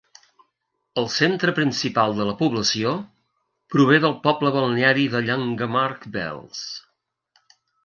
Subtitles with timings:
[1.01, 2.95] El centre principal de la població
[3.75, 6.67] prové del poble balneari de Llangammarch Wells.